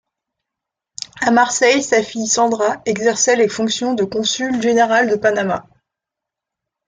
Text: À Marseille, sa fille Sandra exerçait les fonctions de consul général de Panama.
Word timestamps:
À 1.21 1.29
Marseille, 1.29 1.83
sa 1.83 2.01
fille 2.01 2.25
Sandra 2.25 2.81
exerçait 2.87 3.35
les 3.35 3.47
fonctions 3.47 3.93
de 3.93 4.03
consul 4.03 4.59
général 4.59 5.07
de 5.07 5.15
Panama. 5.15 5.69